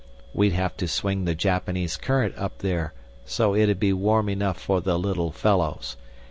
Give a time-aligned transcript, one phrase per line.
[0.33, 2.91] we'd have to swing the Japanese Current up there
[3.23, 5.95] so it'd be warm enough for the little fellows....